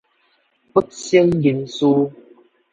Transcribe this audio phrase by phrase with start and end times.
[0.73, 1.85] 不省人事